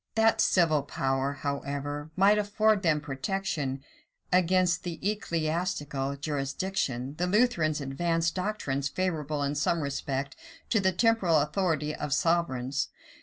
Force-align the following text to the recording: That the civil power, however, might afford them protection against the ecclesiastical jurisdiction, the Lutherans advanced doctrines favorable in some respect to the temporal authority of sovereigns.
That 0.15 0.39
the 0.39 0.43
civil 0.43 0.81
power, 0.81 1.33
however, 1.33 2.09
might 2.15 2.39
afford 2.39 2.81
them 2.81 3.01
protection 3.01 3.83
against 4.33 4.81
the 4.81 4.97
ecclesiastical 5.07 6.15
jurisdiction, 6.15 7.13
the 7.19 7.27
Lutherans 7.27 7.81
advanced 7.81 8.33
doctrines 8.33 8.89
favorable 8.89 9.43
in 9.43 9.53
some 9.53 9.81
respect 9.81 10.35
to 10.69 10.79
the 10.79 10.91
temporal 10.91 11.37
authority 11.39 11.93
of 11.93 12.13
sovereigns. 12.15 12.87